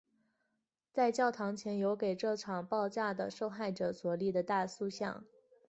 [0.91, 5.23] 在教堂前有给这场爆炸的受害者所立的大塑像。